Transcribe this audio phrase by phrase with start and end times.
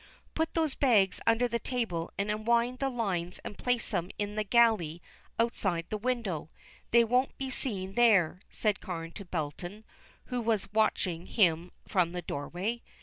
[0.33, 4.43] "Put those bags under the table, and unwind the lines and place them in the
[4.43, 4.99] gallery
[5.37, 6.49] outside the window.
[6.89, 9.83] They won't be seen there," said Carne to Belton,
[10.25, 12.81] who was watching him from the doorway.